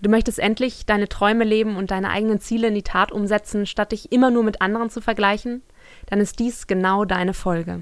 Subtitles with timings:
[0.00, 3.90] Du möchtest endlich deine Träume leben und deine eigenen Ziele in die Tat umsetzen, statt
[3.90, 5.60] dich immer nur mit anderen zu vergleichen?
[6.06, 7.80] Dann ist dies genau deine Folge.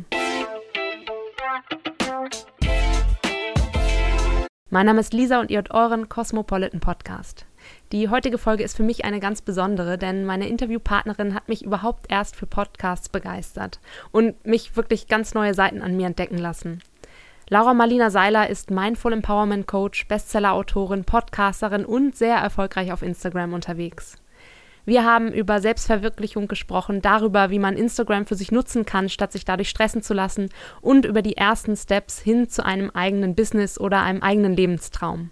[4.71, 7.45] Mein Name ist Lisa und ihr hört euren Cosmopolitan Podcast.
[7.93, 12.07] Die heutige Folge ist für mich eine ganz besondere, denn meine Interviewpartnerin hat mich überhaupt
[12.09, 13.79] erst für Podcasts begeistert
[14.11, 16.81] und mich wirklich ganz neue Seiten an mir entdecken lassen.
[17.49, 24.17] Laura Marlina Seiler ist Mindful Empowerment Coach, Bestseller-Autorin, Podcasterin und sehr erfolgreich auf Instagram unterwegs.
[24.85, 29.45] Wir haben über Selbstverwirklichung gesprochen, darüber, wie man Instagram für sich nutzen kann, statt sich
[29.45, 30.49] dadurch stressen zu lassen
[30.81, 35.31] und über die ersten Steps hin zu einem eigenen Business oder einem eigenen Lebenstraum.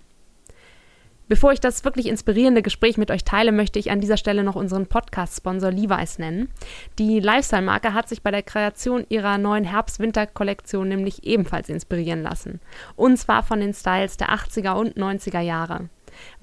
[1.27, 4.56] Bevor ich das wirklich inspirierende Gespräch mit euch teile, möchte ich an dieser Stelle noch
[4.56, 6.50] unseren Podcast-Sponsor Levi's nennen.
[6.98, 12.60] Die Lifestyle-Marke hat sich bei der Kreation ihrer neuen Herbst-Winter-Kollektion nämlich ebenfalls inspirieren lassen.
[12.95, 15.88] Und zwar von den Styles der 80er und 90er Jahre.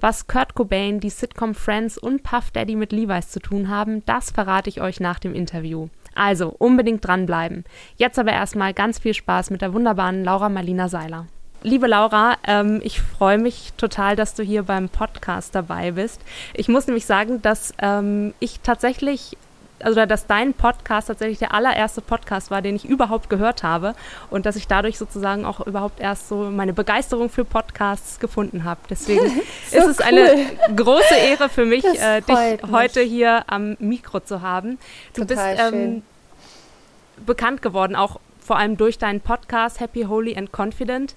[0.00, 4.32] Was Kurt Cobain, die Sitcom Friends und Puff Daddy mit Levi's zu tun haben, das
[4.32, 5.88] verrate ich euch nach dem Interview.
[6.16, 7.64] Also unbedingt dranbleiben.
[7.96, 11.28] Jetzt aber erstmal ganz viel Spaß mit der wunderbaren Laura Marlina Seiler.
[11.62, 16.20] Liebe Laura, ähm, ich freue mich total, dass du hier beim Podcast dabei bist.
[16.54, 19.36] Ich muss nämlich sagen, dass ähm, ich tatsächlich
[19.82, 23.94] also dass dein Podcast tatsächlich der allererste Podcast war, den ich überhaupt gehört habe
[24.30, 28.80] und dass ich dadurch sozusagen auch überhaupt erst so meine Begeisterung für Podcasts gefunden habe.
[28.88, 30.04] Deswegen so ist es cool.
[30.04, 32.70] eine große Ehre für mich, äh, dich mich.
[32.70, 34.78] heute hier am Mikro zu haben.
[35.14, 36.02] Du Total bist ähm,
[37.26, 41.14] bekannt geworden, auch vor allem durch deinen Podcast Happy, Holy and Confident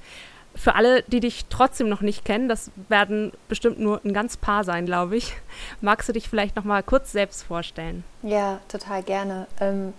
[0.56, 4.64] für alle, die dich trotzdem noch nicht kennen, das werden bestimmt nur ein ganz paar
[4.64, 5.34] sein, glaube ich.
[5.82, 8.04] Magst du dich vielleicht noch mal kurz selbst vorstellen?
[8.24, 9.48] Ja, total gerne.
[9.60, 9.94] Ähm,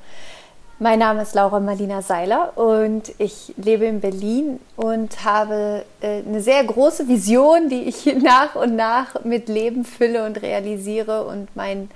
[0.79, 6.43] mein Name ist Laura Marlina Seiler und ich lebe in Berlin und habe äh, eine
[6.43, 11.25] sehr große Vision, die ich nach und nach mit Leben fülle und realisiere.
[11.25, 11.91] Und mein,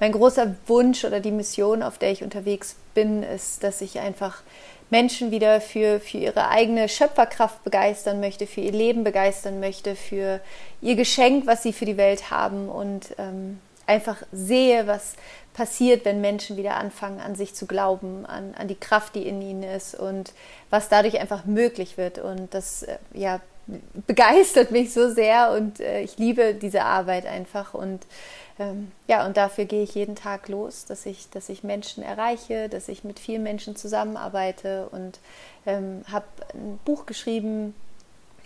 [0.00, 4.42] mein großer Wunsch oder die Mission, auf der ich unterwegs bin, ist, dass ich einfach
[4.92, 10.40] Menschen wieder für, für ihre eigene Schöpferkraft begeistern möchte, für ihr Leben begeistern möchte, für
[10.82, 15.14] ihr Geschenk, was sie für die Welt haben und ähm, einfach sehe, was
[15.54, 19.40] passiert, wenn Menschen wieder anfangen, an sich zu glauben, an, an die Kraft, die in
[19.40, 20.34] ihnen ist und
[20.68, 22.18] was dadurch einfach möglich wird.
[22.18, 23.40] Und das äh, ja,
[24.06, 28.04] begeistert mich so sehr und äh, ich liebe diese Arbeit einfach und
[28.58, 32.68] ähm, ja, und dafür gehe ich jeden Tag los, dass ich, dass ich Menschen erreiche,
[32.68, 35.18] dass ich mit vielen Menschen zusammenarbeite und
[35.66, 37.74] ähm, habe ein Buch geschrieben,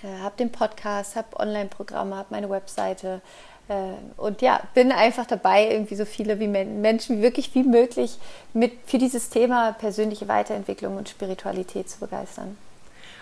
[0.03, 3.21] äh, habe den Podcast, habe Online-Programme, habe meine Webseite
[3.69, 3.75] äh,
[4.17, 8.19] und ja, bin einfach dabei, irgendwie so viele wie Menschen wirklich wie möglich
[8.53, 12.57] mit für dieses Thema persönliche Weiterentwicklung und Spiritualität zu begeistern.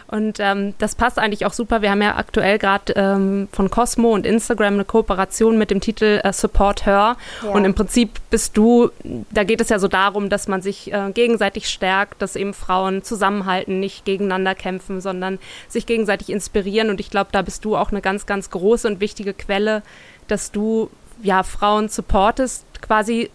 [0.07, 1.83] Und ähm, das passt eigentlich auch super.
[1.83, 6.21] Wir haben ja aktuell gerade ähm, von Cosmo und Instagram eine Kooperation mit dem Titel
[6.23, 7.17] äh, Support Her.
[7.43, 7.51] Ja.
[7.51, 8.91] Und im Prinzip bist du,
[9.31, 13.03] da geht es ja so darum, dass man sich äh, gegenseitig stärkt, dass eben Frauen
[13.03, 15.39] zusammenhalten, nicht gegeneinander kämpfen, sondern
[15.69, 16.91] sich gegenseitig inspirieren.
[16.91, 19.83] Und ich glaube, da bist du auch eine ganz, ganz große und wichtige Quelle,
[20.29, 20.91] dass du
[21.23, 23.31] ja Frauen supportest, quasi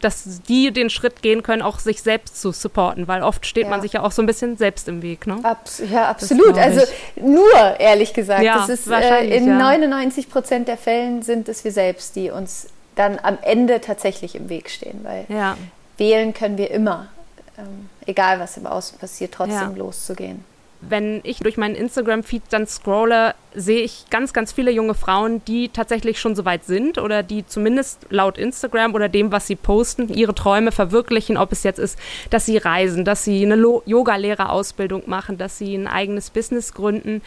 [0.00, 3.70] dass die den Schritt gehen können, auch sich selbst zu supporten, weil oft steht ja.
[3.70, 5.26] man sich ja auch so ein bisschen selbst im Weg.
[5.26, 5.38] Ne?
[5.42, 6.56] Abs ja, absolut.
[6.56, 6.82] Also
[7.16, 8.42] nur, ehrlich gesagt.
[8.42, 9.58] Ja, das ist, äh, in ja.
[9.58, 14.48] 99 Prozent der Fällen sind es wir selbst, die uns dann am Ende tatsächlich im
[14.48, 15.56] Weg stehen, weil ja.
[15.96, 17.08] wählen können wir immer,
[17.56, 20.44] ähm, egal was im Außen passiert, trotzdem loszugehen
[20.80, 25.70] wenn ich durch meinen Instagram-Feed dann scrolle, sehe ich ganz, ganz viele junge Frauen, die
[25.70, 30.08] tatsächlich schon so weit sind oder die zumindest laut Instagram oder dem, was sie posten,
[30.08, 31.98] ihre Träume verwirklichen, ob es jetzt ist,
[32.30, 37.22] dass sie reisen, dass sie eine Yoga-Lehrerausbildung machen, dass sie ein eigenes Business gründen.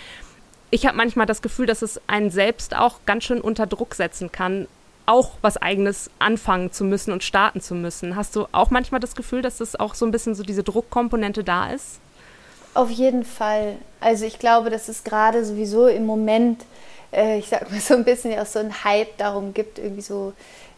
[0.69, 4.31] Ich habe manchmal das Gefühl, dass es einen selbst auch ganz schön unter Druck setzen
[4.31, 4.67] kann,
[5.05, 8.15] auch was eigenes anfangen zu müssen und starten zu müssen.
[8.15, 11.43] Hast du auch manchmal das Gefühl, dass das auch so ein bisschen so diese Druckkomponente
[11.43, 12.00] da ist?
[12.73, 13.75] Auf jeden Fall.
[13.99, 16.63] Also ich glaube, dass es gerade sowieso im Moment,
[17.11, 20.33] äh, ich sag mal so ein bisschen auch so ein Hype darum gibt, irgendwie so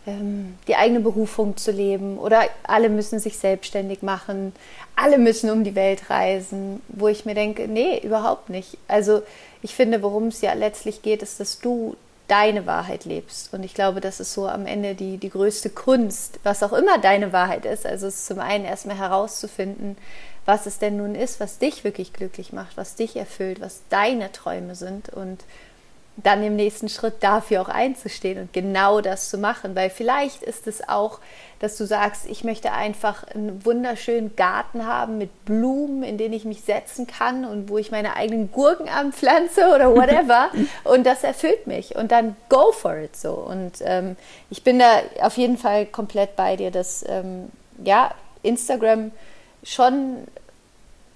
[0.07, 4.53] ähm, die eigene Berufung zu leben oder alle müssen sich selbstständig machen,
[4.95, 8.77] alle müssen um die Welt reisen, wo ich mir denke, nee, überhaupt nicht.
[8.87, 9.21] Also
[9.61, 11.95] ich finde, worum es ja letztlich geht, ist, dass du
[12.27, 13.53] deine Wahrheit lebst.
[13.53, 16.97] Und ich glaube, das ist so am Ende die, die größte Kunst, was auch immer
[16.97, 17.85] deine Wahrheit ist.
[17.85, 19.97] Also es ist zum einen erstmal herauszufinden,
[20.45, 24.31] was es denn nun ist, was dich wirklich glücklich macht, was dich erfüllt, was deine
[24.31, 25.09] Träume sind.
[25.09, 25.43] Und
[26.17, 29.75] dann im nächsten Schritt dafür auch einzustehen und genau das zu machen.
[29.75, 31.19] Weil vielleicht ist es auch,
[31.59, 36.45] dass du sagst, ich möchte einfach einen wunderschönen Garten haben mit Blumen, in den ich
[36.45, 40.51] mich setzen kann und wo ich meine eigenen Gurken anpflanze oder whatever.
[40.83, 41.95] und das erfüllt mich.
[41.95, 43.33] Und dann go for it so.
[43.33, 44.15] Und ähm,
[44.51, 47.49] ich bin da auf jeden Fall komplett bei dir, dass ähm,
[47.83, 48.13] ja,
[48.43, 49.11] Instagram
[49.63, 50.27] schon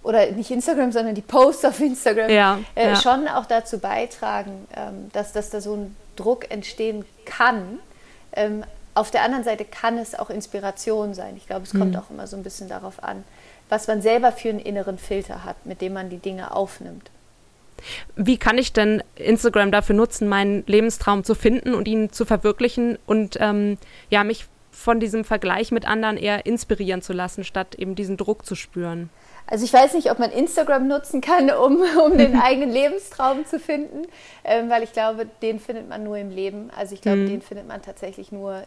[0.03, 2.95] oder nicht Instagram, sondern die Posts auf Instagram ja, äh, ja.
[2.95, 7.79] schon auch dazu beitragen, ähm, dass, dass da so ein Druck entstehen kann.
[8.31, 8.63] Ähm,
[8.93, 11.35] auf der anderen Seite kann es auch Inspiration sein.
[11.35, 11.97] Ich glaube, es kommt mhm.
[11.97, 13.23] auch immer so ein bisschen darauf an,
[13.69, 17.11] was man selber für einen inneren Filter hat, mit dem man die Dinge aufnimmt.
[18.15, 22.97] Wie kann ich denn Instagram dafür nutzen, meinen Lebenstraum zu finden und ihn zu verwirklichen
[23.05, 23.77] und ähm,
[24.09, 24.45] ja, mich
[24.77, 29.09] von diesem Vergleich mit anderen eher inspirieren zu lassen, statt eben diesen Druck zu spüren?
[29.47, 33.59] Also ich weiß nicht, ob man Instagram nutzen kann, um, um den eigenen Lebenstraum zu
[33.59, 34.03] finden,
[34.43, 36.69] ähm, weil ich glaube, den findet man nur im Leben.
[36.75, 37.27] Also ich glaube, mhm.
[37.27, 38.63] den findet man tatsächlich nur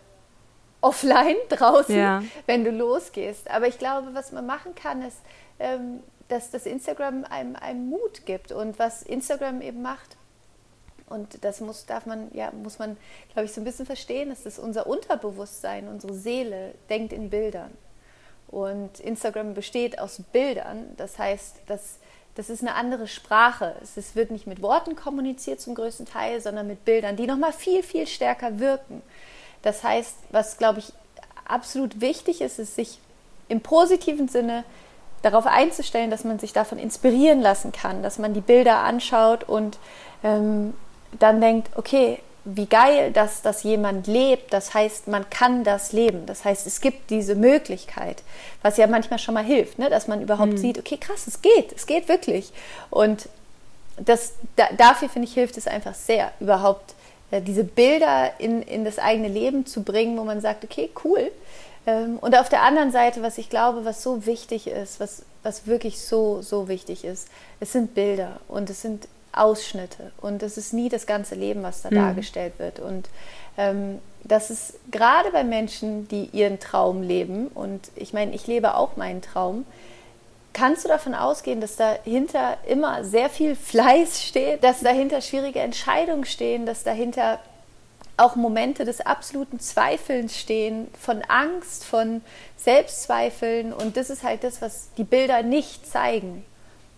[0.80, 2.22] offline draußen, ja.
[2.46, 3.48] wenn du losgehst.
[3.50, 5.18] Aber ich glaube, was man machen kann, ist,
[5.60, 10.16] ähm, dass das Instagram einem, einem Mut gibt und was Instagram eben macht.
[11.10, 12.96] Und das muss, darf man, ja, muss man,
[13.32, 17.72] glaube ich, so ein bisschen verstehen, dass das unser Unterbewusstsein, unsere Seele denkt in Bildern.
[18.48, 20.94] Und Instagram besteht aus Bildern.
[20.96, 21.98] Das heißt, das,
[22.36, 23.74] das ist eine andere Sprache.
[23.82, 27.82] Es wird nicht mit Worten kommuniziert zum größten Teil, sondern mit Bildern, die nochmal viel,
[27.82, 29.02] viel stärker wirken.
[29.62, 30.92] Das heißt, was, glaube ich,
[31.44, 33.00] absolut wichtig ist, ist, sich
[33.48, 34.64] im positiven Sinne
[35.22, 39.78] darauf einzustellen, dass man sich davon inspirieren lassen kann, dass man die Bilder anschaut und
[40.22, 40.72] ähm,
[41.18, 44.52] dann denkt, okay, wie geil, dass das jemand lebt.
[44.52, 46.26] Das heißt, man kann das leben.
[46.26, 48.22] Das heißt, es gibt diese Möglichkeit,
[48.62, 49.90] was ja manchmal schon mal hilft, ne?
[49.90, 50.58] dass man überhaupt mhm.
[50.58, 52.52] sieht, okay, krass, es geht, es geht wirklich.
[52.88, 53.28] Und
[53.98, 56.94] das, da, dafür, finde ich, hilft es einfach sehr, überhaupt
[57.30, 61.30] äh, diese Bilder in, in das eigene Leben zu bringen, wo man sagt, okay, cool.
[61.86, 65.66] Ähm, und auf der anderen Seite, was ich glaube, was so wichtig ist, was, was
[65.66, 67.28] wirklich so, so wichtig ist,
[67.60, 71.82] es sind Bilder und es sind Ausschnitte und es ist nie das ganze Leben, was
[71.82, 71.96] da mhm.
[71.96, 72.80] dargestellt wird.
[72.80, 73.08] Und
[73.56, 78.74] ähm, das ist gerade bei Menschen, die ihren Traum leben, und ich meine, ich lebe
[78.74, 79.64] auch meinen Traum,
[80.52, 86.24] kannst du davon ausgehen, dass dahinter immer sehr viel Fleiß steht, dass dahinter schwierige Entscheidungen
[86.24, 87.38] stehen, dass dahinter
[88.16, 92.20] auch Momente des absoluten Zweifelns stehen, von Angst, von
[92.56, 93.72] Selbstzweifeln.
[93.72, 96.44] Und das ist halt das, was die Bilder nicht zeigen.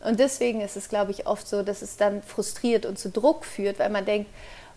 [0.04, 3.44] Und deswegen ist es, glaube ich, oft so, dass es dann frustriert und zu Druck
[3.44, 4.28] führt, weil man denkt,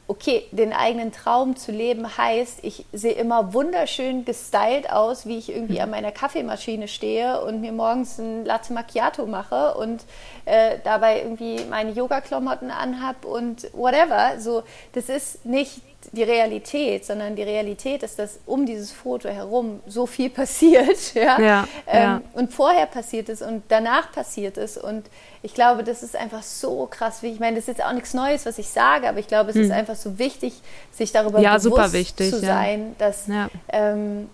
[0.07, 5.49] okay, den eigenen Traum zu leben heißt, ich sehe immer wunderschön gestylt aus, wie ich
[5.49, 10.03] irgendwie an meiner Kaffeemaschine stehe und mir morgens ein Latte Macchiato mache und
[10.45, 14.39] äh, dabei irgendwie meine Yoga-Klamotten anhab und whatever.
[14.39, 14.61] So,
[14.93, 15.81] das ist nicht
[16.11, 21.39] die Realität, sondern die Realität ist, dass um dieses Foto herum so viel passiert, ja,
[21.39, 22.21] ja, ähm, ja.
[22.33, 25.05] und vorher passiert ist und danach passiert ist und
[25.41, 27.21] ich glaube, das ist einfach so krass.
[27.21, 29.55] Ich meine, das ist jetzt auch nichts Neues, was ich sage, aber ich glaube, es
[29.55, 29.63] hm.
[29.63, 30.53] ist einfach so wichtig,
[30.91, 33.25] sich darüber ja, bewusst wichtig, zu sein, dass,
[33.69, 34.29] ähm,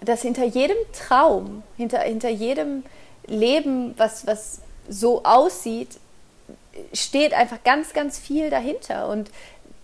[0.00, 2.84] dass hinter jedem Traum, hinter, hinter jedem
[3.26, 5.98] Leben, was, was so aussieht,
[6.92, 9.08] steht einfach ganz, ganz viel dahinter.
[9.08, 9.30] Und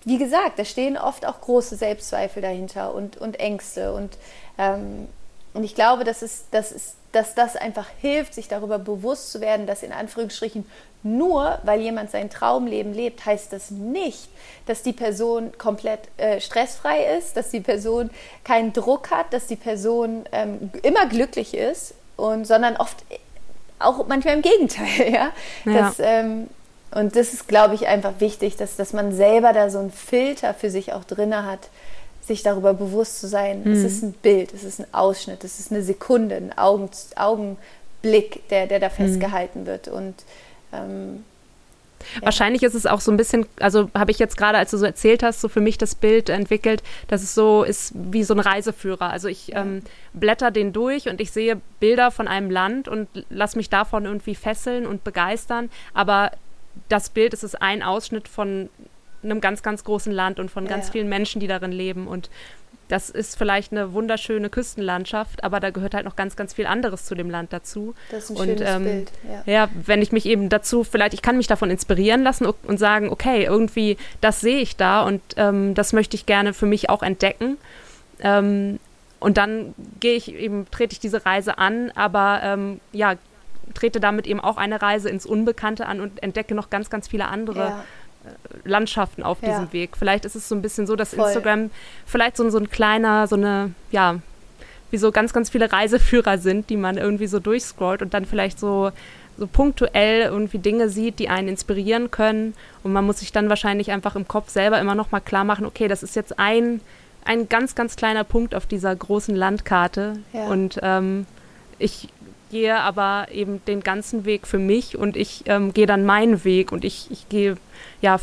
[0.04, 3.92] wie gesagt, da stehen oft auch große Selbstzweifel dahinter und, und Ängste.
[3.92, 4.16] Und,
[4.58, 5.08] ähm,
[5.54, 9.40] und ich glaube, dass, es, dass, es, dass das einfach hilft, sich darüber bewusst zu
[9.40, 10.66] werden, dass in Anführungsstrichen
[11.04, 14.28] nur weil jemand sein Traumleben lebt, heißt das nicht,
[14.66, 18.10] dass die Person komplett äh, stressfrei ist, dass die Person
[18.42, 22.96] keinen Druck hat, dass die Person ähm, immer glücklich ist, und, sondern oft
[23.78, 24.86] auch manchmal im Gegenteil.
[25.12, 25.30] Ja?
[25.64, 25.72] ja.
[25.72, 26.48] Dass, ähm,
[26.98, 30.52] und das ist, glaube ich, einfach wichtig, dass, dass man selber da so einen Filter
[30.52, 31.68] für sich auch drin hat,
[32.26, 33.62] sich darüber bewusst zu sein.
[33.62, 33.72] Mhm.
[33.72, 38.48] Es ist ein Bild, es ist ein Ausschnitt, es ist eine Sekunde, ein Augen, Augenblick,
[38.48, 38.92] der, der da mhm.
[38.92, 39.66] festgehalten mhm.
[39.66, 39.88] wird.
[39.88, 40.14] Und
[40.72, 41.24] ähm,
[42.16, 42.22] ja.
[42.22, 44.84] Wahrscheinlich ist es auch so ein bisschen, also habe ich jetzt gerade, als du so
[44.84, 48.40] erzählt hast, so für mich das Bild entwickelt, dass es so ist wie so ein
[48.40, 49.10] Reiseführer.
[49.10, 49.82] Also ich ähm,
[50.14, 54.34] blätter den durch und ich sehe Bilder von einem Land und lasse mich davon irgendwie
[54.34, 55.70] fesseln und begeistern.
[55.94, 56.32] Aber
[56.88, 58.68] das Bild ist es ein Ausschnitt von
[59.22, 62.06] einem ganz, ganz großen Land und von ja, ganz vielen Menschen, die darin leben.
[62.06, 62.30] Und
[62.88, 67.04] das ist vielleicht eine wunderschöne Küstenlandschaft, aber da gehört halt noch ganz, ganz viel anderes
[67.04, 67.94] zu dem Land dazu.
[68.10, 69.12] Das ist ein und, schönes ähm, Bild.
[69.28, 69.52] Ja.
[69.52, 69.68] ja.
[69.84, 73.44] wenn ich mich eben dazu, vielleicht, ich kann mich davon inspirieren lassen und sagen, okay,
[73.44, 77.58] irgendwie, das sehe ich da und ähm, das möchte ich gerne für mich auch entdecken.
[78.20, 78.78] Ähm,
[79.20, 83.16] und dann gehe ich eben, trete ich diese Reise an, aber ähm, ja,
[83.74, 87.28] trete damit eben auch eine Reise ins Unbekannte an und entdecke noch ganz, ganz viele
[87.28, 87.72] andere
[88.64, 89.48] Landschaften auf ja.
[89.48, 89.96] diesem Weg.
[89.96, 91.26] Vielleicht ist es so ein bisschen so, dass Voll.
[91.26, 91.70] Instagram
[92.06, 94.16] vielleicht so, so ein kleiner, so eine, ja,
[94.90, 98.58] wie so ganz, ganz viele Reiseführer sind, die man irgendwie so durchscrollt und dann vielleicht
[98.58, 98.90] so,
[99.36, 102.54] so punktuell irgendwie Dinge sieht, die einen inspirieren können.
[102.82, 105.66] Und man muss sich dann wahrscheinlich einfach im Kopf selber immer noch mal klar machen,
[105.66, 106.80] okay, das ist jetzt ein,
[107.24, 110.14] ein ganz, ganz kleiner Punkt auf dieser großen Landkarte.
[110.32, 110.46] Ja.
[110.46, 111.26] Und ähm,
[111.78, 112.08] ich
[112.50, 116.72] gehe aber eben den ganzen Weg für mich und ich ähm, gehe dann meinen Weg
[116.72, 117.56] und ich, ich gehe,
[118.00, 118.18] ja,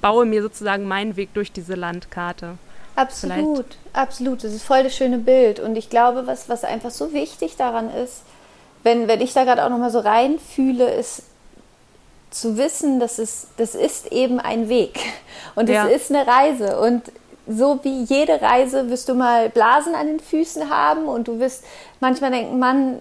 [0.00, 2.58] baue mir sozusagen meinen Weg durch diese Landkarte.
[2.94, 3.78] Absolut, Vielleicht.
[3.92, 4.44] absolut.
[4.44, 5.60] Das ist voll das schöne Bild.
[5.60, 8.22] Und ich glaube, was, was einfach so wichtig daran ist,
[8.82, 11.22] wenn, wenn ich da gerade auch nochmal so reinfühle, ist
[12.30, 15.00] zu wissen, dass es, das ist eben ein Weg.
[15.54, 15.86] Und es ja.
[15.86, 16.80] ist eine Reise.
[16.80, 17.04] Und
[17.46, 21.64] so wie jede Reise wirst du mal Blasen an den Füßen haben und du wirst
[22.00, 23.00] manchmal denken, Mann,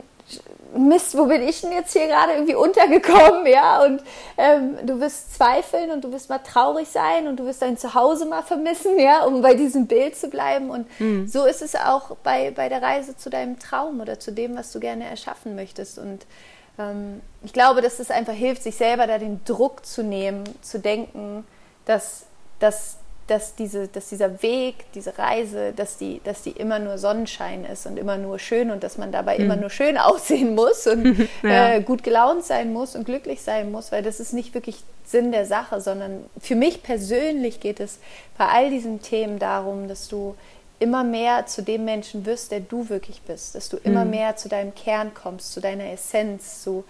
[0.76, 3.84] Mist, wo bin ich denn jetzt hier gerade irgendwie untergekommen, ja?
[3.84, 4.02] Und
[4.38, 8.26] ähm, du wirst zweifeln und du wirst mal traurig sein und du wirst dein Zuhause
[8.26, 10.70] mal vermissen, ja, um bei diesem Bild zu bleiben.
[10.70, 11.28] Und mhm.
[11.28, 14.72] so ist es auch bei, bei der Reise zu deinem Traum oder zu dem, was
[14.72, 15.98] du gerne erschaffen möchtest.
[15.98, 16.26] Und
[16.78, 20.80] ähm, ich glaube, dass es einfach hilft, sich selber da den Druck zu nehmen, zu
[20.80, 21.46] denken,
[21.86, 22.26] dass,
[22.60, 27.66] dass dass, diese, dass dieser Weg, diese Reise, dass die, dass die immer nur Sonnenschein
[27.66, 29.46] ist und immer nur schön und dass man dabei mhm.
[29.46, 31.74] immer nur schön aussehen muss und ja.
[31.74, 35.32] äh, gut gelaunt sein muss und glücklich sein muss, weil das ist nicht wirklich Sinn
[35.32, 38.00] der Sache, sondern für mich persönlich geht es
[38.38, 40.36] bei all diesen Themen darum, dass du
[40.80, 44.12] immer mehr zu dem Menschen wirst, der du wirklich bist, dass du immer mhm.
[44.12, 46.84] mehr zu deinem Kern kommst, zu deiner Essenz, zu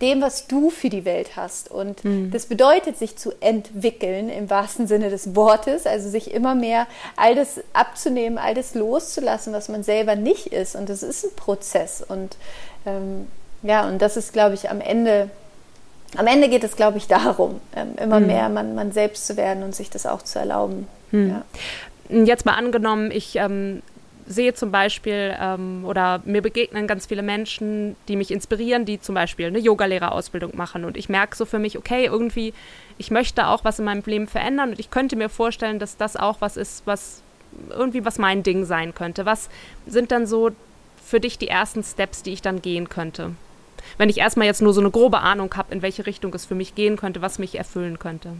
[0.00, 1.70] dem, was du für die Welt hast.
[1.70, 2.30] Und mhm.
[2.30, 7.34] das bedeutet, sich zu entwickeln im wahrsten Sinne des Wortes, also sich immer mehr all
[7.34, 10.74] das abzunehmen, all das loszulassen, was man selber nicht ist.
[10.74, 12.02] Und das ist ein Prozess.
[12.06, 12.36] Und
[12.86, 13.26] ähm,
[13.62, 15.30] ja, und das ist, glaube ich, am Ende,
[16.16, 18.26] am Ende geht es, glaube ich, darum, ähm, immer mhm.
[18.26, 20.88] mehr man, man selbst zu werden und sich das auch zu erlauben.
[21.10, 21.28] Mhm.
[21.28, 22.24] Ja.
[22.24, 23.82] Jetzt mal angenommen, ich ähm,
[24.30, 29.16] sehe zum Beispiel ähm, oder mir begegnen ganz viele Menschen, die mich inspirieren, die zum
[29.16, 32.54] Beispiel eine Yogalehrerausbildung machen und ich merke so für mich, okay, irgendwie,
[32.96, 36.16] ich möchte auch was in meinem Leben verändern und ich könnte mir vorstellen, dass das
[36.16, 37.22] auch was ist, was
[37.70, 39.26] irgendwie was mein Ding sein könnte.
[39.26, 39.50] Was
[39.84, 40.50] sind dann so
[41.04, 43.32] für dich die ersten Steps, die ich dann gehen könnte?
[43.98, 46.54] Wenn ich erstmal jetzt nur so eine grobe Ahnung habe, in welche Richtung es für
[46.54, 48.36] mich gehen könnte, was mich erfüllen könnte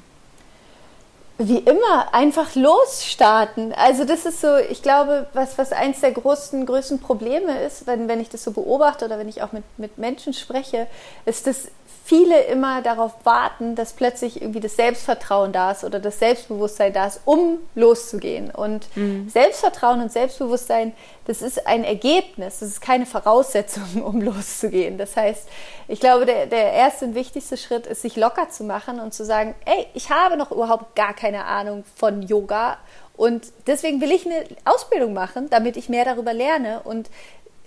[1.43, 3.73] wie immer einfach losstarten.
[3.73, 8.09] Also das ist so, ich glaube, was, was eins der größten, größten Probleme ist, wenn,
[8.09, 10.87] wenn ich das so beobachte oder wenn ich auch mit, mit Menschen spreche,
[11.25, 11.69] ist, dass
[12.11, 17.07] viele immer darauf warten, dass plötzlich irgendwie das Selbstvertrauen da ist oder das Selbstbewusstsein da
[17.07, 18.51] ist, um loszugehen.
[18.51, 19.29] Und mhm.
[19.29, 20.93] Selbstvertrauen und Selbstbewusstsein,
[21.27, 24.99] das ist ein Ergebnis, das ist keine Voraussetzung, um loszugehen.
[24.99, 25.49] Das heißt,
[25.87, 29.25] ich glaube, der, der erste und wichtigste Schritt ist, sich locker zu machen und zu
[29.25, 32.79] sagen, ey, ich habe noch überhaupt gar keine Ahnung von Yoga
[33.17, 37.09] und deswegen will ich eine Ausbildung machen, damit ich mehr darüber lerne und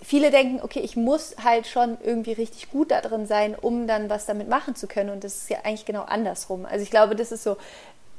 [0.02, 4.10] viele denken, okay, ich muss halt schon irgendwie richtig gut da drin sein, um dann
[4.10, 5.08] was damit machen zu können.
[5.08, 6.66] Und das ist ja eigentlich genau andersrum.
[6.66, 7.56] Also ich glaube, das ist so,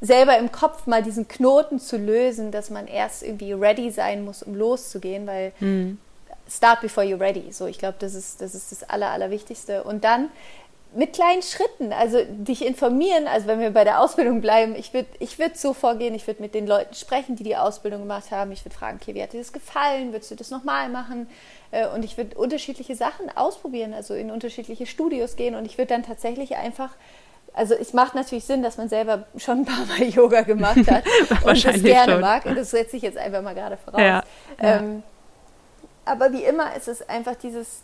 [0.02, 4.44] selber im Kopf mal diesen Knoten zu lösen, dass man erst irgendwie ready sein muss,
[4.44, 6.00] um loszugehen, weil mhm.
[6.50, 7.52] start before you're ready.
[7.52, 9.84] So, ich glaube, das ist, das ist das Aller, Allerwichtigste.
[9.84, 10.30] Und dann
[10.96, 15.10] mit kleinen Schritten, also dich informieren, also wenn wir bei der Ausbildung bleiben, ich würde
[15.20, 18.52] ich würd so vorgehen, ich würde mit den Leuten sprechen, die die Ausbildung gemacht haben,
[18.52, 21.30] ich würde fragen, okay, wie hat dir das gefallen, würdest du das nochmal machen?
[21.72, 25.90] Äh, und ich würde unterschiedliche Sachen ausprobieren, also in unterschiedliche Studios gehen und ich würde
[25.90, 26.92] dann tatsächlich einfach
[27.58, 31.06] also es macht natürlich Sinn, dass man selber schon ein paar Mal Yoga gemacht hat
[31.46, 32.22] und das gerne schon.
[32.22, 32.46] mag.
[32.46, 34.02] Und das setze ich jetzt einfach mal gerade voraus.
[34.02, 34.24] Ja,
[34.62, 34.78] ja.
[34.78, 35.04] Ähm,
[36.04, 37.84] aber wie immer ist es einfach dieses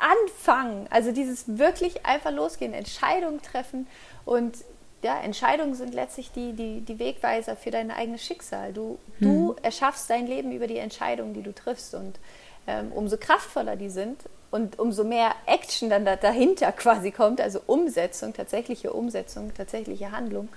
[0.00, 3.86] Anfangen, also dieses wirklich einfach losgehen, Entscheidungen treffen
[4.24, 4.56] und
[5.02, 8.72] ja, Entscheidungen sind letztlich die, die, die Wegweiser für dein eigenes Schicksal.
[8.72, 9.28] Du, hm.
[9.28, 12.18] du erschaffst dein Leben über die Entscheidungen, die du triffst und
[12.66, 17.60] ähm, umso kraftvoller die sind und umso mehr Action dann da, dahinter quasi kommt, also
[17.66, 20.48] Umsetzung, tatsächliche Umsetzung, tatsächliche Handlung,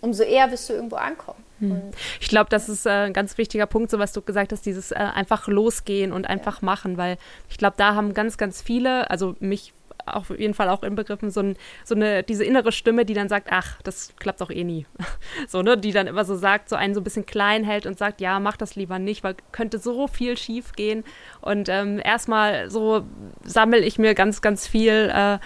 [0.00, 1.44] umso eher wirst du irgendwo ankommen.
[1.60, 1.82] Hm.
[2.20, 4.92] Ich glaube, das ist äh, ein ganz wichtiger Punkt, so was du gesagt hast, dieses
[4.92, 6.66] äh, einfach losgehen und einfach ja.
[6.66, 9.74] machen, weil ich glaube, da haben ganz, ganz viele, also mich
[10.06, 13.48] auf jeden Fall auch inbegriffen, so, ein, so eine, diese innere Stimme, die dann sagt,
[13.50, 14.86] ach, das klappt doch eh nie.
[15.48, 17.98] so, ne, die dann immer so sagt, so einen so ein bisschen klein hält und
[17.98, 21.04] sagt, ja, mach das lieber nicht, weil könnte so viel schief gehen.
[21.40, 23.02] Und ähm, erstmal so
[23.44, 25.38] sammle ich mir ganz, ganz viel äh,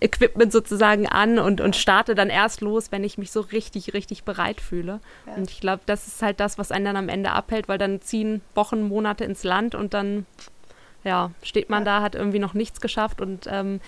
[0.00, 4.24] Equipment sozusagen an und, und starte dann erst los, wenn ich mich so richtig, richtig
[4.24, 5.00] bereit fühle.
[5.26, 5.34] Ja.
[5.34, 8.00] Und ich glaube, das ist halt das, was einen dann am Ende abhält, weil dann
[8.00, 10.26] ziehen Wochen, Monate ins Land und dann
[11.04, 11.98] ja, steht man ja.
[11.98, 13.80] da, hat irgendwie noch nichts geschafft und ähm,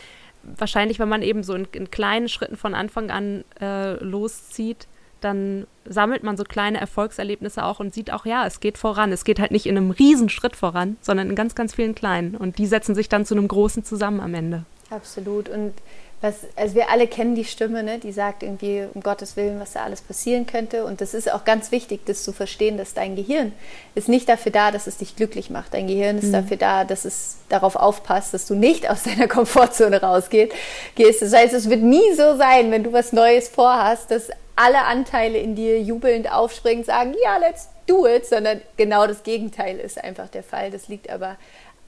[0.43, 4.87] wahrscheinlich, wenn man eben so in, in kleinen Schritten von Anfang an äh, loszieht,
[5.21, 9.13] dann sammelt man so kleine Erfolgserlebnisse auch und sieht auch, ja, es geht voran.
[9.13, 12.37] Es geht halt nicht in einem Riesen-Schritt voran, sondern in ganz, ganz vielen kleinen.
[12.37, 14.65] Und die setzen sich dann zu einem großen zusammen am Ende.
[14.91, 15.49] Absolut.
[15.49, 15.75] Und
[16.23, 19.73] was, also wir alle kennen die Stimme, ne, die sagt irgendwie um Gottes Willen, was
[19.73, 20.85] da alles passieren könnte.
[20.85, 23.53] Und das ist auch ganz wichtig, das zu verstehen, dass dein Gehirn
[23.97, 25.75] ist nicht dafür da, dass es dich glücklich macht.
[25.75, 26.33] Dein Gehirn ist mhm.
[26.33, 30.53] dafür da, dass es darauf aufpasst, dass du nicht aus deiner Komfortzone rausgehst.
[30.97, 35.39] Das heißt, es wird nie so sein, wenn du was Neues vorhast, dass alle Anteile
[35.39, 40.29] in dir jubelnd aufspringen, sagen, ja, let's do it, sondern genau das Gegenteil ist einfach
[40.29, 40.71] der Fall.
[40.71, 41.37] Das liegt aber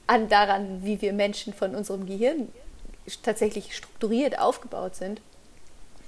[0.07, 2.49] an daran, wie wir Menschen von unserem Gehirn
[3.23, 5.21] tatsächlich strukturiert aufgebaut sind.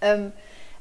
[0.02, 0.32] Ähm,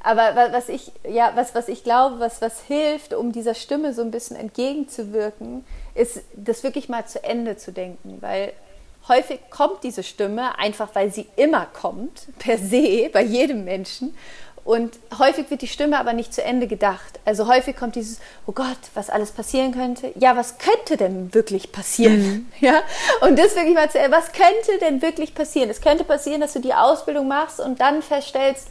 [0.00, 4.02] aber was ich, ja, was, was ich glaube, was, was hilft, um dieser Stimme so
[4.02, 8.18] ein bisschen entgegenzuwirken, ist, das wirklich mal zu Ende zu denken.
[8.20, 8.52] Weil
[9.08, 14.16] häufig kommt diese Stimme einfach, weil sie immer kommt, per se, bei jedem Menschen.
[14.66, 17.20] Und häufig wird die Stimme aber nicht zu Ende gedacht.
[17.24, 20.10] Also häufig kommt dieses, oh Gott, was alles passieren könnte.
[20.16, 22.20] Ja, was könnte denn wirklich passieren?
[22.20, 22.46] Mhm.
[22.60, 22.82] Ja?
[23.20, 25.70] Und das wirklich mal zu Ende, was könnte denn wirklich passieren?
[25.70, 28.66] Es könnte passieren, dass du die Ausbildung machst und dann feststellst,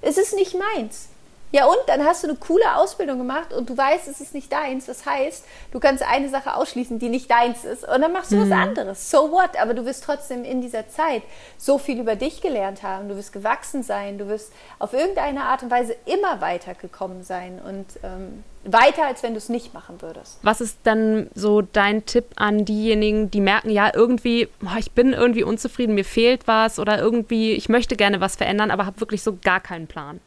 [0.00, 1.08] es ist nicht meins.
[1.50, 4.52] Ja, und dann hast du eine coole Ausbildung gemacht und du weißt, es ist nicht
[4.52, 4.86] deins.
[4.86, 7.88] Das heißt, du kannst eine Sache ausschließen, die nicht deins ist.
[7.88, 8.50] Und dann machst du mhm.
[8.50, 9.10] was anderes.
[9.10, 9.58] So what?
[9.60, 11.22] Aber du wirst trotzdem in dieser Zeit
[11.56, 13.08] so viel über dich gelernt haben.
[13.08, 14.18] Du wirst gewachsen sein.
[14.18, 17.60] Du wirst auf irgendeine Art und Weise immer weitergekommen sein.
[17.66, 20.38] Und ähm, weiter, als wenn du es nicht machen würdest.
[20.42, 25.44] Was ist dann so dein Tipp an diejenigen, die merken, ja, irgendwie, ich bin irgendwie
[25.44, 29.38] unzufrieden, mir fehlt was oder irgendwie, ich möchte gerne was verändern, aber habe wirklich so
[29.42, 30.20] gar keinen Plan?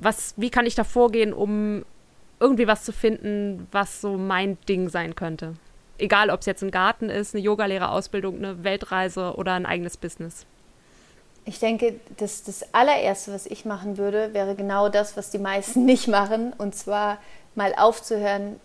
[0.00, 1.84] Was, wie kann ich da vorgehen, um
[2.40, 5.54] irgendwie was zu finden, was so mein Ding sein könnte?
[5.98, 10.46] Egal, ob es jetzt ein Garten ist, eine Yogalehrerausbildung, eine Weltreise oder ein eigenes Business.
[11.44, 15.84] Ich denke, das, das allererste, was ich machen würde, wäre genau das, was die meisten
[15.84, 17.18] nicht machen, und zwar
[17.54, 18.60] mal aufzuhören,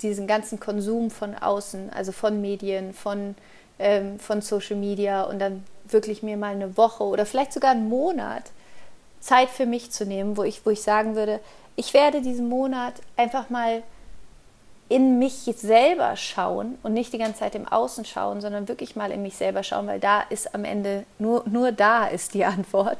[0.00, 3.34] diesen ganzen Konsum von außen, also von Medien, von,
[3.78, 7.88] ähm, von Social Media und dann wirklich mir mal eine Woche oder vielleicht sogar einen
[7.88, 8.44] Monat
[9.20, 11.40] Zeit für mich zu nehmen, wo ich, wo ich sagen würde,
[11.76, 13.82] ich werde diesen Monat einfach mal
[14.88, 19.12] in mich selber schauen und nicht die ganze Zeit im Außen schauen, sondern wirklich mal
[19.12, 22.98] in mich selber schauen, weil da ist am Ende nur, nur da ist die Antwort.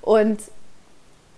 [0.00, 0.40] Und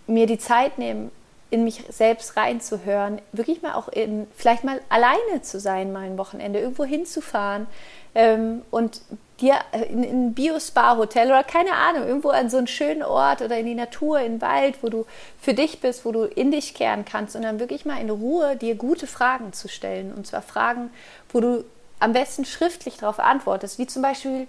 [0.07, 1.11] mir die Zeit nehmen,
[1.51, 6.19] in mich selbst reinzuhören, wirklich mal auch in, vielleicht mal alleine zu sein, mal ein
[6.19, 7.67] Wochenende, irgendwo hinzufahren
[8.15, 9.01] ähm, und
[9.41, 13.43] dir äh, in, in ein Bio-Spa-Hotel oder keine Ahnung, irgendwo an so einen schönen Ort
[13.43, 15.07] oder in die Natur, in den Wald, wo du
[15.41, 18.57] für dich bist, wo du in dich kehren kannst und dann wirklich mal in Ruhe
[18.57, 20.13] dir gute Fragen zu stellen.
[20.13, 20.91] Und zwar Fragen,
[21.31, 21.65] wo du
[22.01, 24.47] am besten schriftlich darauf antwortest, wie zum Beispiel,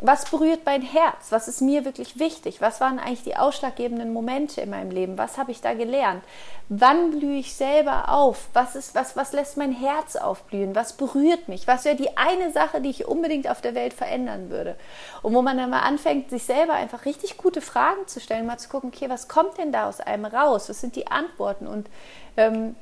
[0.00, 1.30] was berührt mein Herz?
[1.30, 2.60] Was ist mir wirklich wichtig?
[2.60, 5.16] Was waren eigentlich die ausschlaggebenden Momente in meinem Leben?
[5.16, 6.22] Was habe ich da gelernt?
[6.68, 8.48] Wann blühe ich selber auf?
[8.52, 10.74] Was, ist, was, was lässt mein Herz aufblühen?
[10.74, 11.66] Was berührt mich?
[11.66, 14.76] Was wäre die eine Sache, die ich unbedingt auf der Welt verändern würde?
[15.22, 18.58] Und wo man dann mal anfängt, sich selber einfach richtig gute Fragen zu stellen, mal
[18.58, 20.68] zu gucken, okay, was kommt denn da aus einem raus?
[20.68, 21.66] Was sind die Antworten?
[21.66, 21.88] Und
[22.36, 22.74] ähm,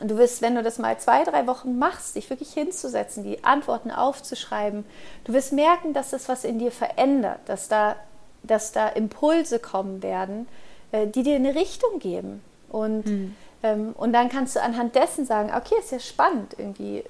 [0.00, 3.42] und du wirst, wenn du das mal zwei, drei Wochen machst, dich wirklich hinzusetzen, die
[3.42, 4.84] Antworten aufzuschreiben,
[5.24, 7.96] du wirst merken, dass das was in dir verändert, dass da,
[8.44, 10.46] dass da Impulse kommen werden,
[10.92, 12.42] äh, die dir eine Richtung geben.
[12.68, 13.34] Und, hm.
[13.62, 17.02] ähm, und dann kannst du anhand dessen sagen, okay, ist ja spannend irgendwie.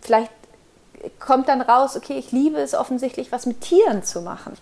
[0.00, 0.30] Vielleicht
[1.18, 4.52] kommt dann raus, okay, ich liebe es offensichtlich, was mit Tieren zu machen.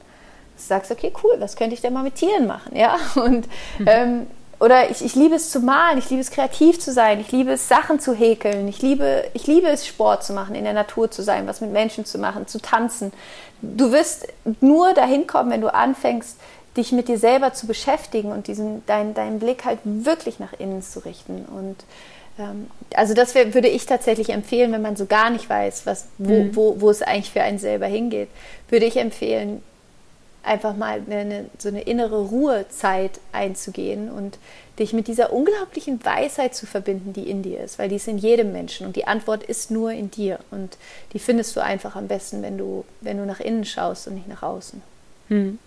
[0.57, 2.75] Du sagst, okay, cool, was könnte ich denn mal mit Tieren machen?
[2.77, 3.47] Ja, und
[3.79, 3.87] mhm.
[3.87, 4.27] ähm,
[4.61, 7.53] oder ich, ich liebe es zu malen, ich liebe es kreativ zu sein, ich liebe
[7.53, 11.11] es Sachen zu häkeln, ich liebe, ich liebe es Sport zu machen, in der Natur
[11.11, 13.13] zu sein, was mit Menschen zu machen, zu tanzen.
[13.63, 14.27] Du wirst
[14.61, 16.39] nur dahin kommen, wenn du anfängst,
[16.77, 20.83] dich mit dir selber zu beschäftigen und diesen, dein, deinen Blick halt wirklich nach innen
[20.83, 21.45] zu richten.
[21.45, 21.77] Und
[22.39, 26.09] ähm, also das wär, würde ich tatsächlich empfehlen, wenn man so gar nicht weiß, was,
[26.19, 26.57] wo, mhm.
[26.57, 28.29] wo, wo es eigentlich für einen selber hingeht,
[28.69, 29.63] würde ich empfehlen,
[30.45, 34.39] einfach mal eine, so eine innere Ruhezeit einzugehen und
[34.79, 38.19] dich mit dieser unglaublichen Weisheit zu verbinden, die in dir ist, weil die ist in
[38.19, 40.77] jedem Menschen und die Antwort ist nur in dir und
[41.13, 44.29] die findest du einfach am besten, wenn du, wenn du nach innen schaust und nicht
[44.29, 44.83] nach außen.
[45.29, 45.59] Hm.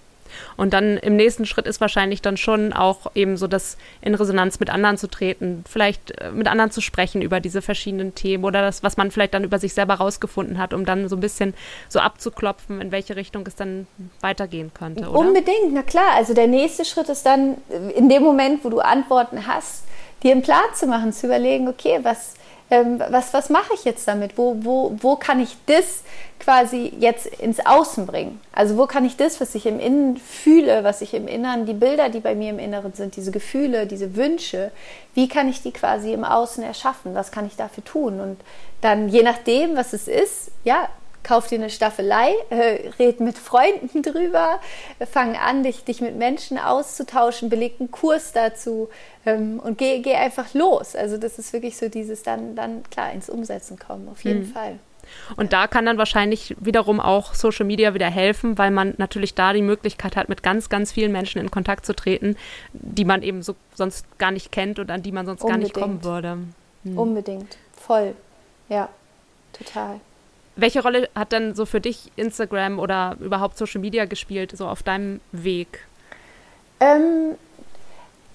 [0.55, 4.59] Und dann im nächsten Schritt ist wahrscheinlich dann schon auch eben so das in Resonanz
[4.59, 8.61] mit anderen zu treten, vielleicht äh, mit anderen zu sprechen über diese verschiedenen Themen oder
[8.61, 11.53] das, was man vielleicht dann über sich selber rausgefunden hat, um dann so ein bisschen
[11.89, 13.87] so abzuklopfen, in welche Richtung es dann
[14.21, 15.09] weitergehen könnte.
[15.09, 15.19] Oder?
[15.19, 16.11] Unbedingt, na klar.
[16.15, 17.57] Also der nächste Schritt ist dann
[17.95, 19.83] in dem Moment, wo du Antworten hast,
[20.23, 22.33] dir einen Plan zu machen, zu überlegen, okay, was
[22.69, 24.37] ähm, was, was mache ich jetzt damit?
[24.37, 26.03] Wo, wo, wo kann ich das
[26.39, 28.41] quasi jetzt ins Außen bringen?
[28.51, 31.73] Also wo kann ich das, was ich im Innen fühle, was ich im Inneren, die
[31.73, 34.71] Bilder, die bei mir im Inneren sind, diese Gefühle, diese Wünsche,
[35.13, 37.15] wie kann ich die quasi im Außen erschaffen?
[37.15, 38.19] Was kann ich dafür tun?
[38.19, 38.37] Und
[38.81, 40.89] dann je nachdem, was es ist, ja,
[41.27, 44.59] kauf dir eine Staffelei, äh, red mit Freunden drüber,
[45.11, 48.89] fang an, dich, dich mit Menschen auszutauschen, beleg einen Kurs dazu
[49.25, 50.95] ähm, und geh, geh einfach los.
[50.95, 54.53] Also das ist wirklich so dieses dann, dann klar ins Umsetzen kommen, auf jeden mhm.
[54.53, 54.79] Fall.
[55.35, 59.53] Und da kann dann wahrscheinlich wiederum auch Social Media wieder helfen, weil man natürlich da
[59.53, 62.35] die Möglichkeit hat, mit ganz, ganz vielen Menschen in Kontakt zu treten,
[62.73, 65.73] die man eben so sonst gar nicht kennt und an die man sonst Unbedingt.
[65.73, 66.37] gar nicht kommen würde.
[66.83, 66.97] Hm.
[66.97, 68.15] Unbedingt, voll,
[68.69, 68.89] ja,
[69.53, 69.99] total.
[70.57, 74.81] Welche Rolle hat dann so für dich Instagram oder überhaupt Social Media gespielt, so auf
[74.81, 75.85] deinem Weg?
[76.79, 77.35] Ähm,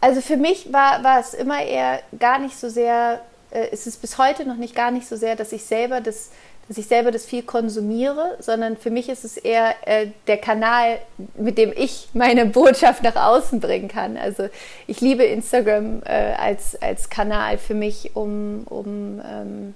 [0.01, 4.01] also für mich war, war es immer eher gar nicht so sehr, äh, es ist
[4.01, 6.31] bis heute noch nicht gar nicht so sehr, dass ich selber das,
[6.69, 10.99] dass ich selber das viel konsumiere, sondern für mich ist es eher äh, der Kanal,
[11.35, 14.17] mit dem ich meine Botschaft nach außen bringen kann.
[14.17, 14.49] Also
[14.87, 19.75] ich liebe Instagram äh, als, als Kanal für mich, um, um ähm,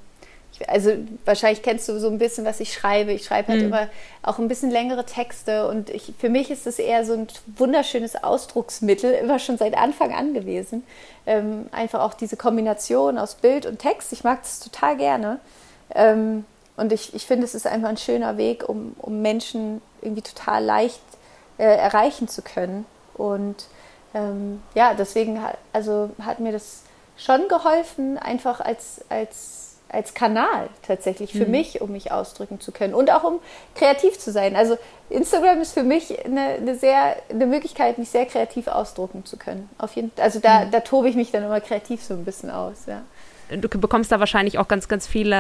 [0.69, 0.93] also
[1.25, 3.13] wahrscheinlich kennst du so ein bisschen, was ich schreibe.
[3.13, 3.69] Ich schreibe halt mhm.
[3.69, 3.89] immer
[4.23, 8.23] auch ein bisschen längere Texte und ich, für mich ist es eher so ein wunderschönes
[8.23, 10.85] Ausdrucksmittel, immer schon seit Anfang an gewesen.
[11.27, 14.13] Ähm, einfach auch diese Kombination aus Bild und Text.
[14.13, 15.41] Ich mag das total gerne.
[15.95, 16.45] Ähm,
[16.77, 20.63] und ich, ich finde, es ist einfach ein schöner Weg, um, um Menschen irgendwie total
[20.65, 21.01] leicht
[21.59, 22.85] äh, erreichen zu können.
[23.15, 23.67] Und
[24.15, 26.83] ähm, ja, deswegen hat, also hat mir das
[27.17, 31.53] schon geholfen, einfach als, als als Kanal tatsächlich für mhm.
[31.53, 33.41] mich, um mich ausdrücken zu können und auch um
[33.75, 34.57] kreativ zu sein.
[34.57, 34.77] Also
[35.11, 39.69] Instagram ist für mich eine, eine sehr eine Möglichkeit, mich sehr kreativ ausdrucken zu können.
[39.79, 40.71] Auf jeden, also da, mhm.
[40.73, 42.87] da tobe ich mich dann immer kreativ so ein bisschen aus.
[42.87, 43.03] Ja
[43.51, 45.35] du bekommst da wahrscheinlich auch ganz, ganz viele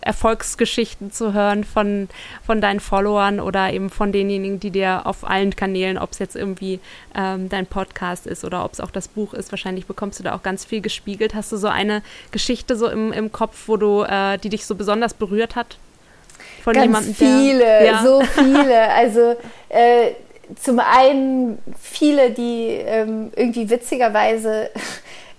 [0.00, 2.08] äh, Erfolgsgeschichten zu hören von,
[2.44, 6.36] von deinen Followern oder eben von denjenigen, die dir auf allen Kanälen, ob es jetzt
[6.36, 6.80] irgendwie
[7.14, 10.34] ähm, dein Podcast ist oder ob es auch das Buch ist, wahrscheinlich bekommst du da
[10.34, 11.34] auch ganz viel gespiegelt.
[11.34, 14.74] Hast du so eine Geschichte so im, im Kopf, wo du, äh, die dich so
[14.74, 15.78] besonders berührt hat?
[16.62, 18.02] Von ganz jemandem, viele, der, ja.
[18.02, 18.88] so viele.
[18.90, 19.36] Also
[19.68, 20.12] äh,
[20.56, 24.70] zum einen viele, die ähm, irgendwie witzigerweise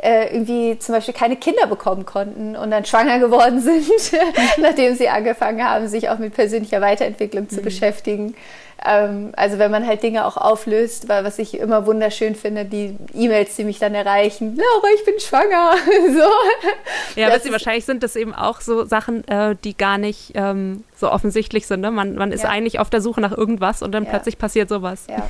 [0.01, 3.83] äh, irgendwie zum Beispiel keine Kinder bekommen konnten und dann schwanger geworden sind,
[4.57, 7.63] nachdem sie angefangen haben, sich auch mit persönlicher Weiterentwicklung zu mhm.
[7.63, 8.35] beschäftigen.
[8.83, 12.95] Ähm, also wenn man halt Dinge auch auflöst, weil was ich immer wunderschön finde, die
[13.13, 15.75] E-Mails, die mich dann erreichen, Laura, ich bin schwanger.
[16.13, 17.19] so.
[17.19, 20.83] Ja, was sie wahrscheinlich sind das eben auch so Sachen, äh, die gar nicht ähm,
[20.95, 21.81] so offensichtlich sind.
[21.81, 21.91] Ne?
[21.91, 22.49] Man, man ist ja.
[22.49, 24.09] eigentlich auf der Suche nach irgendwas und dann ja.
[24.09, 25.05] plötzlich passiert sowas.
[25.07, 25.27] Ja.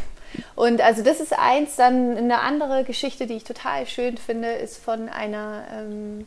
[0.56, 1.76] Und also das ist eins.
[1.76, 6.26] Dann eine andere Geschichte, die ich total schön finde, ist von einer ähm,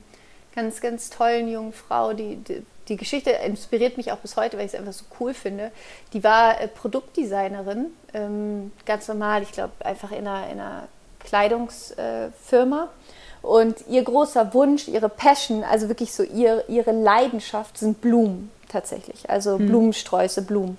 [0.54, 4.66] ganz, ganz tollen jungen Frau, die, die, die Geschichte inspiriert mich auch bis heute, weil
[4.66, 5.70] ich es einfach so cool finde.
[6.12, 10.88] Die war äh, Produktdesignerin, ähm, ganz normal, ich glaube einfach in einer, in einer
[11.20, 12.84] Kleidungsfirma.
[12.84, 18.50] Äh, und ihr großer Wunsch, ihre Passion, also wirklich so ihr, ihre Leidenschaft sind Blumen
[18.68, 19.66] tatsächlich, also hm.
[19.66, 20.78] Blumensträuße, Blumen.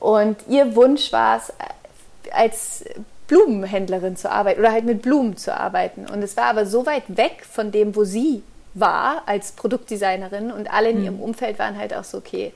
[0.00, 1.52] Und ihr Wunsch war es,
[2.34, 2.84] als
[3.26, 6.06] Blumenhändlerin zu arbeiten oder halt mit Blumen zu arbeiten.
[6.06, 8.42] Und es war aber so weit weg von dem, wo sie
[8.74, 11.04] war als Produktdesignerin und alle in mhm.
[11.04, 12.52] ihrem Umfeld waren halt auch so, okay,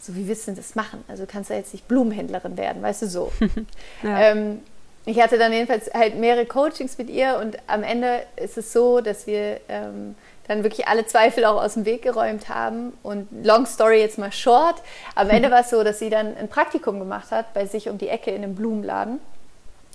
[0.00, 1.02] so wie willst du das machen?
[1.08, 3.32] Also kannst du jetzt nicht Blumenhändlerin werden, weißt du so.
[4.02, 4.20] ja.
[4.20, 4.60] ähm,
[5.04, 9.00] ich hatte dann jedenfalls halt mehrere Coachings mit ihr und am Ende ist es so,
[9.00, 10.14] dass wir ähm,
[10.48, 12.92] dann wirklich alle Zweifel auch aus dem Weg geräumt haben.
[13.02, 14.76] Und long story jetzt mal short.
[15.14, 17.98] Am Ende war es so, dass sie dann ein Praktikum gemacht hat bei sich um
[17.98, 19.20] die Ecke in einem Blumenladen.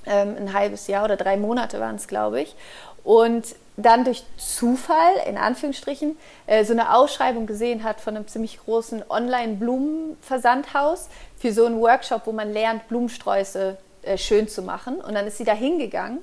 [0.05, 2.55] Ähm, ein halbes Jahr oder drei Monate waren es, glaube ich.
[3.03, 8.60] Und dann durch Zufall, in Anführungsstrichen, äh, so eine Ausschreibung gesehen hat von einem ziemlich
[8.60, 14.95] großen Online-Blumenversandhaus für so einen Workshop, wo man lernt, Blumensträuße äh, schön zu machen.
[14.95, 16.17] Und dann ist sie da hingegangen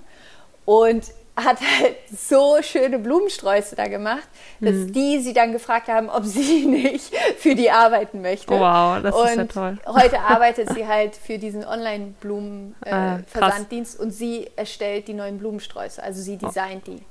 [0.65, 1.05] und
[1.37, 4.29] hat halt so schöne Blumensträuße da gemacht,
[4.61, 4.93] dass mhm.
[4.93, 8.51] die sie dann gefragt haben, ob sie nicht für die arbeiten möchte.
[8.51, 9.79] wow, das und ist ja toll.
[9.87, 16.01] heute arbeitet sie halt für diesen Online-Blumen-Versanddienst äh, ah, und sie erstellt die neuen Blumensträuße,
[16.03, 16.47] also sie oh.
[16.47, 16.93] designt oh.
[16.93, 17.03] die.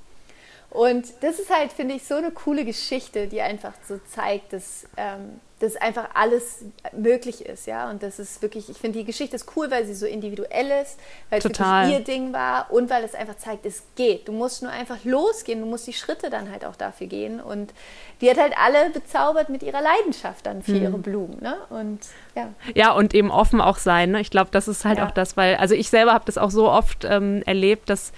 [0.70, 4.88] Und das ist halt, finde ich, so eine coole Geschichte, die einfach so zeigt, dass
[4.98, 7.90] ähm, dass einfach alles möglich ist, ja.
[7.90, 11.00] Und das ist wirklich, ich finde die Geschichte ist cool, weil sie so individuell ist,
[11.30, 14.28] weil es wirklich ihr Ding war und weil es einfach zeigt, es geht.
[14.28, 17.40] Du musst nur einfach losgehen, du musst die Schritte dann halt auch dafür gehen.
[17.40, 17.74] Und
[18.20, 20.84] die hat halt alle bezaubert mit ihrer Leidenschaft dann für mhm.
[20.84, 21.56] ihre Blumen, ne?
[21.70, 22.00] Und
[22.36, 22.50] ja.
[22.76, 24.12] Ja, und eben offen auch sein.
[24.12, 24.20] Ne?
[24.20, 25.08] Ich glaube, das ist halt ja.
[25.08, 28.12] auch das, weil, also ich selber habe das auch so oft ähm, erlebt, dass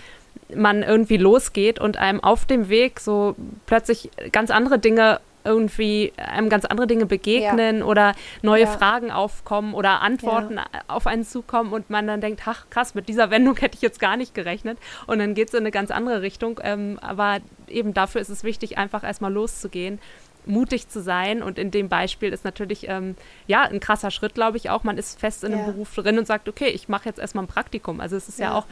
[0.51, 3.35] man irgendwie losgeht und einem auf dem Weg so
[3.67, 7.85] plötzlich ganz andere Dinge irgendwie einem ganz andere Dinge begegnen ja.
[7.85, 8.67] oder neue ja.
[8.67, 10.65] Fragen aufkommen oder Antworten ja.
[10.87, 13.99] auf einen zukommen und man dann denkt, ach krass, mit dieser Wendung hätte ich jetzt
[13.99, 14.77] gar nicht gerechnet
[15.07, 16.59] und dann geht es in eine ganz andere Richtung.
[16.63, 19.99] Ähm, aber eben dafür ist es wichtig, einfach erstmal loszugehen
[20.47, 21.43] mutig zu sein.
[21.43, 23.15] Und in dem Beispiel ist natürlich ähm,
[23.47, 24.83] ja ein krasser Schritt, glaube ich, auch.
[24.83, 25.71] Man ist fest in einem ja.
[25.71, 27.99] Beruf drin und sagt, okay, ich mache jetzt erstmal ein Praktikum.
[27.99, 28.65] Also es ist ja, ja auch,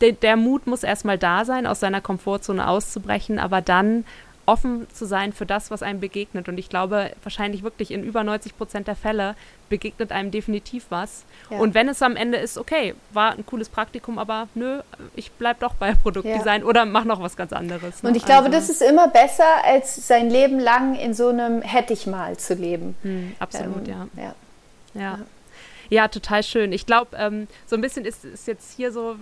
[0.00, 4.04] de der Mut muss erstmal da sein, aus seiner Komfortzone auszubrechen, aber dann
[4.48, 6.48] offen zu sein für das, was einem begegnet.
[6.48, 9.36] Und ich glaube, wahrscheinlich wirklich in über 90 Prozent der Fälle
[9.68, 11.24] begegnet einem definitiv was.
[11.50, 11.58] Ja.
[11.58, 14.80] Und wenn es am Ende ist, okay, war ein cooles Praktikum, aber nö,
[15.14, 16.66] ich bleibe doch bei Produktdesign ja.
[16.66, 18.02] oder mach noch was ganz anderes.
[18.02, 18.08] Ne?
[18.08, 18.52] Und ich glaube, also.
[18.52, 22.54] das ist immer besser, als sein Leben lang in so einem hätte ich mal zu
[22.54, 22.96] leben.
[23.02, 24.22] Hm, absolut, ähm, ja.
[24.22, 25.00] ja.
[25.00, 25.18] ja.
[25.90, 26.72] Ja, total schön.
[26.72, 29.16] Ich glaube, ähm, so ein bisschen ist, ist jetzt hier so,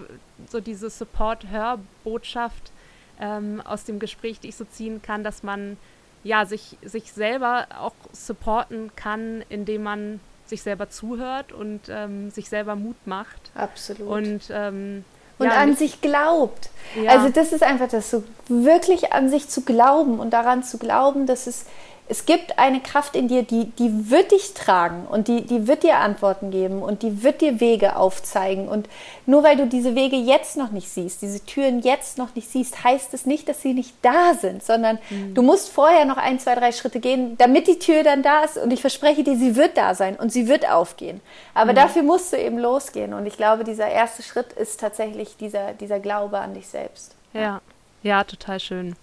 [0.51, 2.73] so diese Support-Hörbotschaft
[3.21, 5.77] ähm, aus dem Gespräch, die ich so ziehen kann, dass man
[6.25, 12.49] ja sich, sich selber auch supporten kann, indem man sich selber zuhört und ähm, sich
[12.49, 13.51] selber Mut macht.
[13.55, 14.09] Absolut.
[14.09, 15.05] Und, ähm,
[15.39, 16.71] und ja, an sich glaubt.
[16.95, 17.13] Ja.
[17.13, 21.27] Also das ist einfach das, so wirklich an sich zu glauben und daran zu glauben,
[21.27, 21.67] dass es
[22.09, 25.83] es gibt eine Kraft in dir, die, die wird dich tragen und die, die wird
[25.83, 28.69] dir Antworten geben und die wird dir Wege aufzeigen.
[28.69, 28.88] Und
[29.27, 32.85] nur weil du diese Wege jetzt noch nicht siehst, diese Türen jetzt noch nicht siehst,
[32.85, 35.35] heißt es nicht, dass sie nicht da sind, sondern mhm.
[35.35, 38.57] du musst vorher noch ein, zwei, drei Schritte gehen, damit die Tür dann da ist.
[38.57, 41.21] Und ich verspreche dir, sie wird da sein und sie wird aufgehen.
[41.55, 41.77] Aber mhm.
[41.77, 43.14] dafür musst du eben losgehen.
[43.14, 47.16] Und ich glaube, dieser erste Schritt ist tatsächlich dieser, dieser Glaube an dich selbst.
[47.33, 47.61] Ja,
[48.05, 48.95] ja, total schön.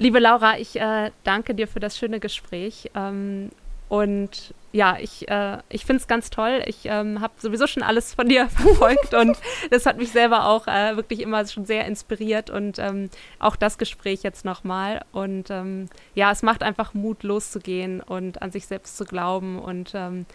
[0.00, 2.88] Liebe Laura, ich äh, danke dir für das schöne Gespräch.
[2.94, 3.50] Ähm,
[3.88, 6.62] und ja, ich, äh, ich finde es ganz toll.
[6.66, 9.36] Ich ähm, habe sowieso schon alles von dir verfolgt und
[9.70, 13.76] das hat mich selber auch äh, wirklich immer schon sehr inspiriert und ähm, auch das
[13.76, 15.04] Gespräch jetzt nochmal.
[15.10, 19.92] Und ähm, ja, es macht einfach Mut, loszugehen und an sich selbst zu glauben und
[19.94, 20.26] ähm,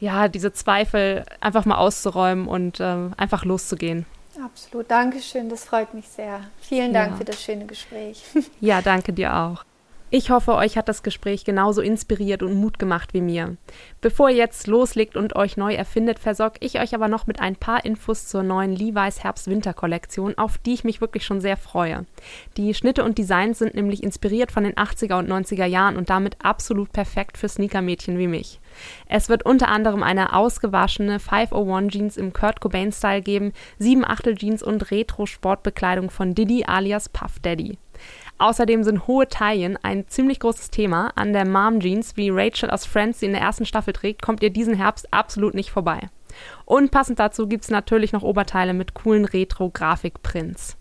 [0.00, 4.04] ja, diese Zweifel einfach mal auszuräumen und ähm, einfach loszugehen.
[4.42, 6.40] Absolut, Dankeschön, das freut mich sehr.
[6.60, 7.16] Vielen Dank ja.
[7.16, 8.22] für das schöne Gespräch.
[8.60, 9.64] Ja, danke dir auch.
[10.08, 13.56] Ich hoffe, euch hat das Gespräch genauso inspiriert und Mut gemacht wie mir.
[14.00, 17.56] Bevor ihr jetzt loslegt und euch neu erfindet, versorge ich euch aber noch mit ein
[17.56, 22.06] paar Infos zur neuen Levi's Herbst-Winter-Kollektion, auf die ich mich wirklich schon sehr freue.
[22.56, 26.36] Die Schnitte und Designs sind nämlich inspiriert von den 80er und 90er Jahren und damit
[26.40, 28.60] absolut perfekt für Sneakermädchen wie mich.
[29.08, 34.36] Es wird unter anderem eine ausgewaschene 501 Jeans im Kurt Cobain Style geben, 7 Achtel
[34.36, 37.78] Jeans und Retro Sportbekleidung von Diddy alias Puff Daddy.
[38.38, 41.10] Außerdem sind hohe Taillen ein ziemlich großes Thema.
[41.14, 44.42] An der Mom Jeans, wie Rachel aus Friends sie in der ersten Staffel trägt, kommt
[44.42, 46.10] ihr diesen Herbst absolut nicht vorbei.
[46.66, 50.76] Und passend dazu gibt es natürlich noch Oberteile mit coolen Retro-Grafik-Prints.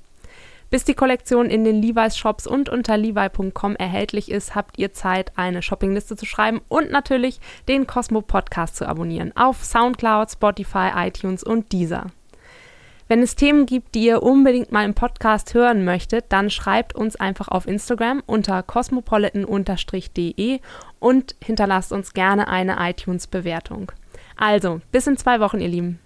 [0.76, 5.32] Bis die Kollektion in den Levi's Shops und unter levi.com erhältlich ist, habt ihr Zeit,
[5.38, 11.46] eine Shoppingliste zu schreiben und natürlich den Cosmo Podcast zu abonnieren auf Soundcloud, Spotify, iTunes
[11.46, 12.08] und Deezer.
[13.08, 17.16] Wenn es Themen gibt, die ihr unbedingt mal im Podcast hören möchtet, dann schreibt uns
[17.16, 20.60] einfach auf Instagram unter cosmopolitan-de
[21.00, 23.94] und hinterlasst uns gerne eine iTunes-Bewertung.
[24.36, 26.00] Also, bis in zwei Wochen, ihr Lieben.